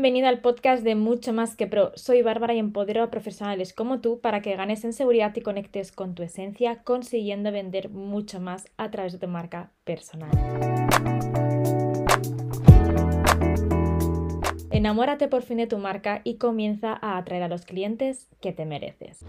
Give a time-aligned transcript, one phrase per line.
[0.00, 1.92] Bienvenida al podcast de Mucho Más que Pro.
[1.94, 5.92] Soy Bárbara y empodero a profesionales como tú para que ganes en seguridad y conectes
[5.92, 10.30] con tu esencia, consiguiendo vender mucho más a través de tu marca personal.
[14.70, 18.64] Enamórate por fin de tu marca y comienza a atraer a los clientes que te
[18.64, 19.22] mereces.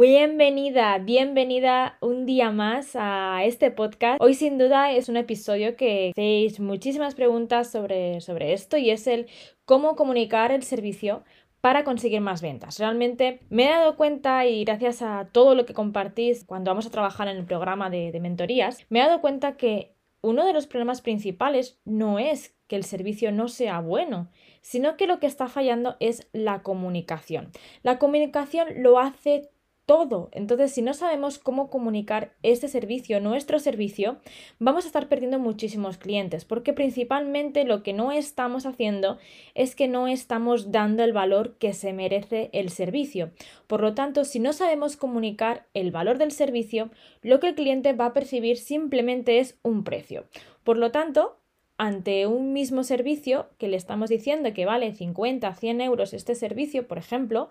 [0.00, 4.18] Bienvenida, bienvenida un día más a este podcast.
[4.22, 9.06] Hoy sin duda es un episodio que hacéis muchísimas preguntas sobre, sobre esto y es
[9.06, 9.26] el
[9.66, 11.22] cómo comunicar el servicio
[11.60, 12.78] para conseguir más ventas.
[12.78, 16.90] Realmente me he dado cuenta y gracias a todo lo que compartís cuando vamos a
[16.90, 20.66] trabajar en el programa de, de mentorías, me he dado cuenta que uno de los
[20.66, 24.30] problemas principales no es que el servicio no sea bueno,
[24.62, 27.50] sino que lo que está fallando es la comunicación.
[27.82, 29.50] La comunicación lo hace
[29.90, 30.28] todo.
[30.30, 34.18] Entonces, si no sabemos cómo comunicar este servicio, nuestro servicio,
[34.60, 39.18] vamos a estar perdiendo muchísimos clientes, porque principalmente lo que no estamos haciendo
[39.56, 43.32] es que no estamos dando el valor que se merece el servicio.
[43.66, 47.92] Por lo tanto, si no sabemos comunicar el valor del servicio, lo que el cliente
[47.92, 50.24] va a percibir simplemente es un precio.
[50.62, 51.36] Por lo tanto,
[51.78, 56.86] ante un mismo servicio que le estamos diciendo que vale 50, 100 euros este servicio,
[56.86, 57.48] por ejemplo,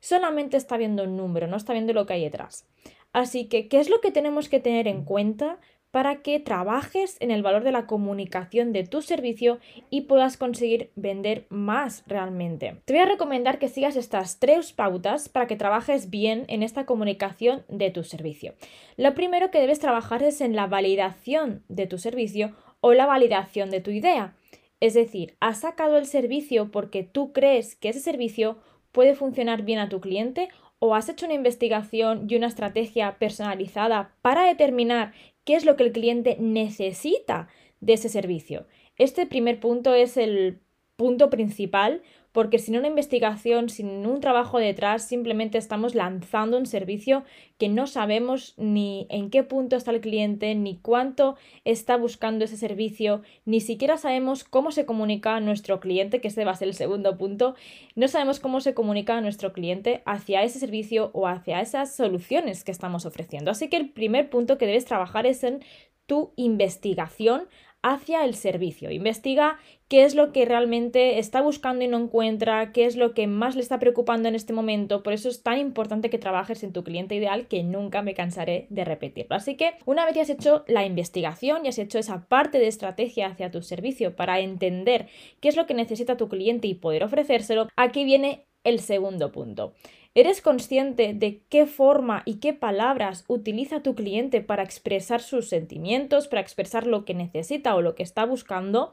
[0.00, 2.66] solamente está viendo un número, no está viendo lo que hay detrás.
[3.12, 5.58] Así que, ¿qué es lo que tenemos que tener en cuenta
[5.90, 9.58] para que trabajes en el valor de la comunicación de tu servicio
[9.90, 12.80] y puedas conseguir vender más realmente.
[12.84, 16.86] Te voy a recomendar que sigas estas tres pautas para que trabajes bien en esta
[16.86, 18.54] comunicación de tu servicio.
[18.96, 23.70] Lo primero que debes trabajar es en la validación de tu servicio o la validación
[23.70, 24.36] de tu idea.
[24.78, 28.58] Es decir, has sacado el servicio porque tú crees que ese servicio
[28.92, 34.14] puede funcionar bien a tu cliente o has hecho una investigación y una estrategia personalizada
[34.22, 35.12] para determinar
[35.44, 37.48] qué es lo que el cliente necesita
[37.80, 38.66] de ese servicio.
[38.96, 40.60] Este primer punto es el
[40.96, 42.02] punto principal
[42.32, 47.24] porque sin una investigación, sin un trabajo detrás, simplemente estamos lanzando un servicio
[47.58, 52.56] que no sabemos ni en qué punto está el cliente, ni cuánto está buscando ese
[52.56, 56.68] servicio, ni siquiera sabemos cómo se comunica a nuestro cliente, que este va a ser
[56.68, 57.54] el segundo punto,
[57.96, 62.64] no sabemos cómo se comunica a nuestro cliente hacia ese servicio o hacia esas soluciones
[62.64, 63.50] que estamos ofreciendo.
[63.50, 65.64] Así que el primer punto que debes trabajar es en
[66.06, 67.48] tu investigación
[67.82, 68.90] hacia el servicio.
[68.90, 69.58] Investiga
[69.88, 73.56] qué es lo que realmente está buscando y no encuentra, qué es lo que más
[73.56, 75.02] le está preocupando en este momento.
[75.02, 78.66] Por eso es tan importante que trabajes en tu cliente ideal que nunca me cansaré
[78.70, 79.36] de repetirlo.
[79.36, 82.68] Así que una vez ya has hecho la investigación y has hecho esa parte de
[82.68, 85.08] estrategia hacia tu servicio para entender
[85.40, 89.74] qué es lo que necesita tu cliente y poder ofrecérselo, aquí viene el segundo punto.
[90.14, 96.26] ¿Eres consciente de qué forma y qué palabras utiliza tu cliente para expresar sus sentimientos,
[96.26, 98.92] para expresar lo que necesita o lo que está buscando?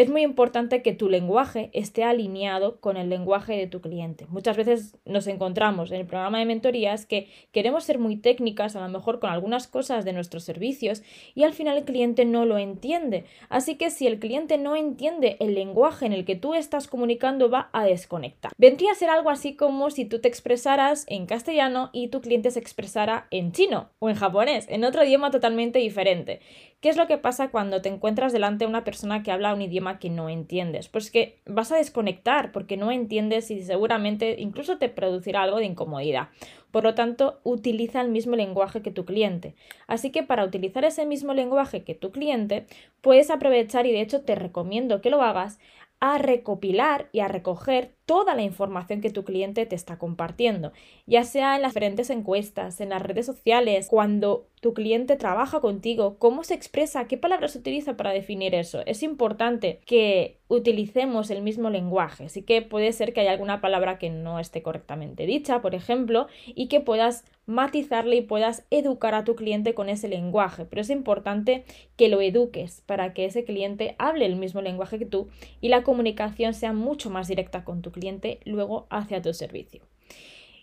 [0.00, 4.24] Es muy importante que tu lenguaje esté alineado con el lenguaje de tu cliente.
[4.30, 8.80] Muchas veces nos encontramos en el programa de mentorías que queremos ser muy técnicas, a
[8.80, 11.02] lo mejor con algunas cosas de nuestros servicios,
[11.34, 13.24] y al final el cliente no lo entiende.
[13.50, 17.50] Así que si el cliente no entiende el lenguaje en el que tú estás comunicando,
[17.50, 18.52] va a desconectar.
[18.56, 22.50] Vendría a ser algo así como si tú te expresaras en castellano y tu cliente
[22.50, 26.40] se expresara en chino o en japonés, en otro idioma totalmente diferente.
[26.80, 29.60] ¿Qué es lo que pasa cuando te encuentras delante de una persona que habla un
[29.60, 30.88] idioma que no entiendes?
[30.88, 35.66] Pues que vas a desconectar porque no entiendes y seguramente incluso te producirá algo de
[35.66, 36.28] incomodidad.
[36.70, 39.54] Por lo tanto, utiliza el mismo lenguaje que tu cliente.
[39.88, 42.64] Así que para utilizar ese mismo lenguaje que tu cliente,
[43.02, 45.58] puedes aprovechar y de hecho te recomiendo que lo hagas
[46.00, 50.72] a recopilar y a recoger toda la información que tu cliente te está compartiendo,
[51.06, 56.18] ya sea en las diferentes encuestas, en las redes sociales, cuando tu cliente trabaja contigo,
[56.18, 58.82] cómo se expresa, qué palabras utiliza para definir eso.
[58.86, 63.98] Es importante que utilicemos el mismo lenguaje, así que puede ser que haya alguna palabra
[63.98, 69.24] que no esté correctamente dicha, por ejemplo, y que puedas matizarle y puedas educar a
[69.24, 71.64] tu cliente con ese lenguaje, pero es importante
[71.96, 75.28] que lo eduques para que ese cliente hable el mismo lenguaje que tú
[75.60, 79.82] y la comunicación sea mucho más directa con tu cliente luego hacia tu servicio.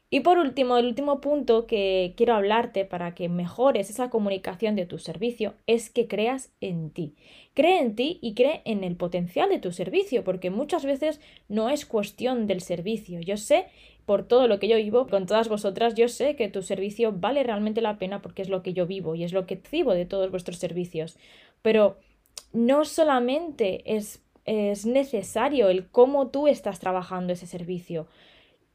[0.09, 4.85] Y por último, el último punto que quiero hablarte para que mejores esa comunicación de
[4.85, 7.15] tu servicio es que creas en ti.
[7.53, 11.19] Cree en ti y cree en el potencial de tu servicio, porque muchas veces
[11.49, 13.19] no es cuestión del servicio.
[13.19, 13.65] Yo sé,
[14.05, 17.43] por todo lo que yo vivo, con todas vosotras, yo sé que tu servicio vale
[17.43, 20.05] realmente la pena porque es lo que yo vivo y es lo que recibo de
[20.05, 21.17] todos vuestros servicios.
[21.61, 21.97] Pero
[22.53, 28.07] no solamente es es necesario el cómo tú estás trabajando ese servicio.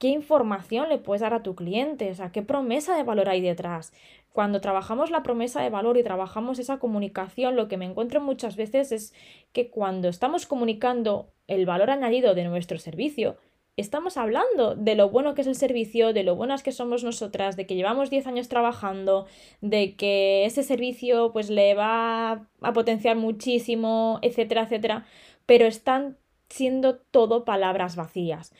[0.03, 2.11] ¿Qué información le puedes dar a tu cliente?
[2.11, 3.93] O sea, ¿qué promesa de valor hay detrás?
[4.33, 8.57] cuando trabajamos la promesa de valor y trabajamos esa comunicación, lo que me encuentro muchas
[8.57, 9.15] veces es
[9.53, 13.37] que cuando estamos comunicando el valor añadido de nuestro servicio,
[13.77, 17.57] estamos hablando de lo bueno que es el servicio, de lo buenas que somos nosotras,
[17.57, 19.27] de que llevamos 10 años trabajando,
[19.61, 25.07] de que ese servicio pues le va a potenciar muchísimo, etcétera, etcétera,
[25.45, 26.17] pero están
[26.49, 28.53] siendo todo palabras vacías.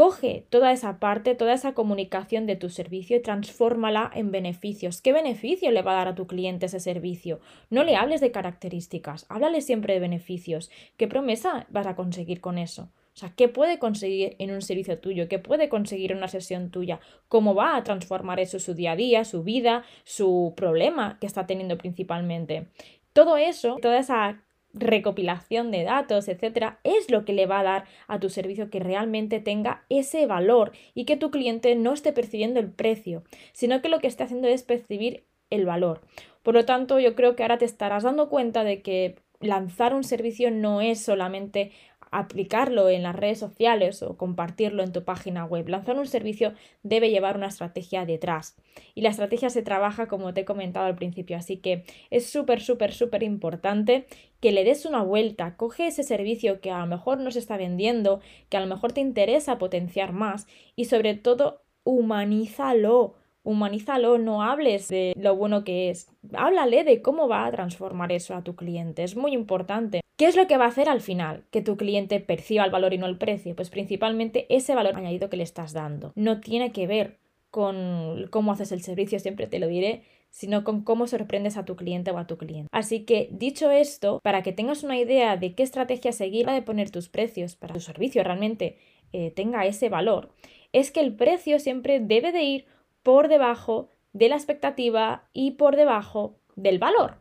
[0.00, 5.02] Coge toda esa parte, toda esa comunicación de tu servicio y transfórmala en beneficios.
[5.02, 7.40] ¿Qué beneficio le va a dar a tu cliente ese servicio?
[7.68, 10.70] No le hables de características, háblale siempre de beneficios.
[10.96, 12.84] ¿Qué promesa vas a conseguir con eso?
[13.14, 15.28] O sea, ¿qué puede conseguir en un servicio tuyo?
[15.28, 16.98] ¿Qué puede conseguir en una sesión tuya?
[17.28, 21.46] ¿Cómo va a transformar eso su día a día, su vida, su problema que está
[21.46, 22.68] teniendo principalmente?
[23.12, 24.40] Todo eso, toda esa
[24.72, 28.80] recopilación de datos, etcétera, es lo que le va a dar a tu servicio que
[28.80, 33.88] realmente tenga ese valor y que tu cliente no esté percibiendo el precio, sino que
[33.88, 36.00] lo que esté haciendo es percibir el valor.
[36.42, 40.04] Por lo tanto, yo creo que ahora te estarás dando cuenta de que lanzar un
[40.04, 41.72] servicio no es solamente
[42.10, 45.68] aplicarlo en las redes sociales o compartirlo en tu página web.
[45.68, 48.56] Lanzar un servicio debe llevar una estrategia detrás.
[48.94, 51.36] Y la estrategia se trabaja como te he comentado al principio.
[51.36, 54.06] Así que es súper, súper, súper importante
[54.40, 55.56] que le des una vuelta.
[55.56, 58.92] Coge ese servicio que a lo mejor no se está vendiendo, que a lo mejor
[58.92, 65.90] te interesa potenciar más y sobre todo humanízalo humanízalo, no hables de lo bueno que
[65.90, 70.00] es, háblale de cómo va a transformar eso a tu cliente, es muy importante.
[70.16, 71.44] ¿Qué es lo que va a hacer al final?
[71.50, 75.30] Que tu cliente perciba el valor y no el precio, pues principalmente ese valor añadido
[75.30, 76.12] que le estás dando.
[76.14, 77.18] No tiene que ver
[77.50, 81.76] con cómo haces el servicio, siempre te lo diré, sino con cómo sorprendes a tu
[81.76, 82.68] cliente o a tu cliente.
[82.72, 86.90] Así que, dicho esto, para que tengas una idea de qué estrategia seguir de poner
[86.90, 88.78] tus precios para que tu servicio realmente
[89.12, 90.30] eh, tenga ese valor,
[90.72, 92.66] es que el precio siempre debe de ir
[93.02, 97.18] por debajo de la expectativa y por debajo del valor.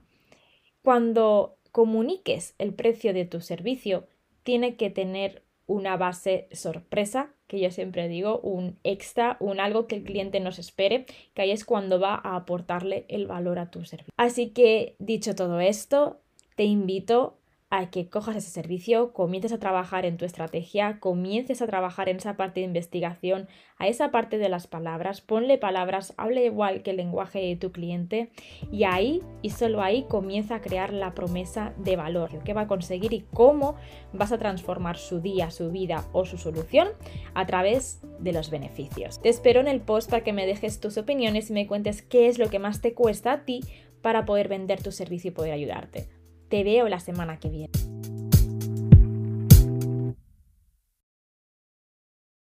[0.81, 4.07] Cuando comuniques el precio de tu servicio,
[4.43, 9.95] tiene que tener una base sorpresa, que yo siempre digo, un extra, un algo que
[9.95, 11.05] el cliente nos espere,
[11.35, 14.11] que ahí es cuando va a aportarle el valor a tu servicio.
[14.17, 16.21] Así que, dicho todo esto,
[16.55, 17.38] te invito
[17.71, 22.17] a que cojas ese servicio, comiences a trabajar en tu estrategia, comiences a trabajar en
[22.17, 26.91] esa parte de investigación, a esa parte de las palabras, ponle palabras, hable igual que
[26.91, 28.31] el lenguaje de tu cliente
[28.71, 32.67] y ahí y solo ahí comienza a crear la promesa de valor, que va a
[32.67, 33.75] conseguir y cómo
[34.13, 36.87] vas a transformar su día, su vida o su solución
[37.35, 39.21] a través de los beneficios.
[39.21, 42.27] Te espero en el post para que me dejes tus opiniones y me cuentes qué
[42.27, 43.61] es lo que más te cuesta a ti
[44.01, 46.18] para poder vender tu servicio y poder ayudarte.
[46.49, 47.88] Te veo la semana que viene.